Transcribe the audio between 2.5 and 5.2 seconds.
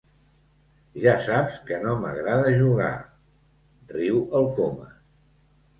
jugar —riu el Comas.